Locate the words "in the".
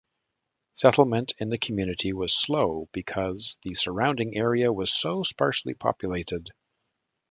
1.37-1.59